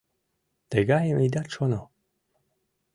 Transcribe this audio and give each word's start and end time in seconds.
—Тыгайым 0.71 1.19
идат 1.25 1.47
шоно. 1.55 1.81